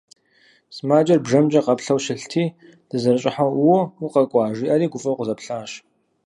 [0.75, 2.45] Сымаджэр бжэмкӀэ къаплъэу щылъти,
[2.89, 5.71] сызэрыщӀыхьэу «Уо, укъэкӀуа!» жиӀэри гуфӀэу къызэплъащ.